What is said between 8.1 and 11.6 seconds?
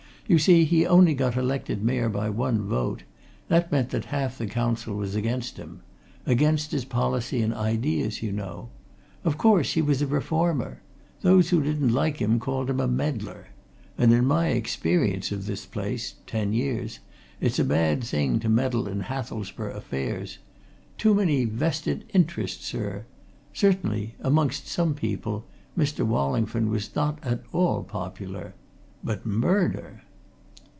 you know. Of course he was a reformer. Those